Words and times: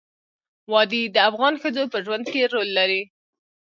وادي 0.71 1.01
د 1.15 1.17
افغان 1.29 1.53
ښځو 1.61 1.83
په 1.93 1.97
ژوند 2.05 2.25
کې 2.33 2.49
رول 2.53 2.69
لري. 2.77 3.01